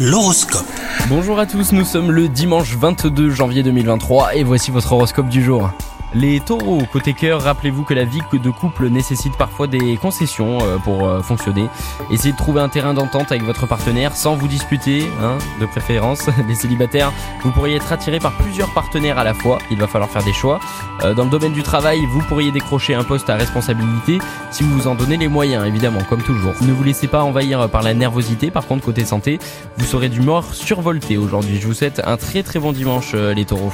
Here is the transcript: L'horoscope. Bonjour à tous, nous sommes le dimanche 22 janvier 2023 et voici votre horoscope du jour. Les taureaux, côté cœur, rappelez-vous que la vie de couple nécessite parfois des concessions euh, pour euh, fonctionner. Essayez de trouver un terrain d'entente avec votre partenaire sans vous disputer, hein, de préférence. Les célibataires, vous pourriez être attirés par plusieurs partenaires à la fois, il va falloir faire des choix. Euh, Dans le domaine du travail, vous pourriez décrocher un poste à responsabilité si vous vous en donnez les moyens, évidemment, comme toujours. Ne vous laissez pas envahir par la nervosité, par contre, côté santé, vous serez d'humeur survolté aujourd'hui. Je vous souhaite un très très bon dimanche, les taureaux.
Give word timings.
L'horoscope. 0.00 0.64
Bonjour 1.08 1.40
à 1.40 1.46
tous, 1.46 1.72
nous 1.72 1.84
sommes 1.84 2.12
le 2.12 2.28
dimanche 2.28 2.76
22 2.76 3.30
janvier 3.30 3.64
2023 3.64 4.36
et 4.36 4.44
voici 4.44 4.70
votre 4.70 4.92
horoscope 4.92 5.28
du 5.28 5.42
jour. 5.42 5.72
Les 6.14 6.40
taureaux, 6.40 6.82
côté 6.90 7.12
cœur, 7.12 7.42
rappelez-vous 7.42 7.84
que 7.84 7.92
la 7.92 8.04
vie 8.04 8.22
de 8.32 8.50
couple 8.50 8.88
nécessite 8.88 9.36
parfois 9.36 9.66
des 9.66 9.98
concessions 9.98 10.58
euh, 10.62 10.78
pour 10.78 11.06
euh, 11.06 11.20
fonctionner. 11.20 11.68
Essayez 12.10 12.32
de 12.32 12.36
trouver 12.38 12.62
un 12.62 12.70
terrain 12.70 12.94
d'entente 12.94 13.30
avec 13.30 13.44
votre 13.44 13.66
partenaire 13.66 14.16
sans 14.16 14.34
vous 14.34 14.48
disputer, 14.48 15.06
hein, 15.22 15.36
de 15.60 15.66
préférence. 15.66 16.26
Les 16.48 16.54
célibataires, 16.54 17.12
vous 17.42 17.50
pourriez 17.50 17.76
être 17.76 17.92
attirés 17.92 18.20
par 18.20 18.32
plusieurs 18.38 18.72
partenaires 18.72 19.18
à 19.18 19.24
la 19.24 19.34
fois, 19.34 19.58
il 19.70 19.78
va 19.78 19.86
falloir 19.86 20.08
faire 20.08 20.24
des 20.24 20.32
choix. 20.32 20.60
Euh, 21.04 21.12
Dans 21.12 21.24
le 21.24 21.30
domaine 21.30 21.52
du 21.52 21.62
travail, 21.62 22.00
vous 22.06 22.22
pourriez 22.22 22.52
décrocher 22.52 22.94
un 22.94 23.04
poste 23.04 23.28
à 23.28 23.36
responsabilité 23.36 24.18
si 24.50 24.62
vous 24.62 24.78
vous 24.78 24.88
en 24.88 24.94
donnez 24.94 25.18
les 25.18 25.28
moyens, 25.28 25.66
évidemment, 25.66 26.02
comme 26.08 26.22
toujours. 26.22 26.54
Ne 26.62 26.72
vous 26.72 26.84
laissez 26.84 27.06
pas 27.06 27.22
envahir 27.22 27.68
par 27.68 27.82
la 27.82 27.92
nervosité, 27.92 28.50
par 28.50 28.66
contre, 28.66 28.82
côté 28.82 29.04
santé, 29.04 29.38
vous 29.76 29.84
serez 29.84 30.08
d'humeur 30.08 30.54
survolté 30.54 31.18
aujourd'hui. 31.18 31.58
Je 31.60 31.66
vous 31.66 31.74
souhaite 31.74 32.00
un 32.02 32.16
très 32.16 32.42
très 32.42 32.58
bon 32.58 32.72
dimanche, 32.72 33.12
les 33.12 33.44
taureaux. 33.44 33.72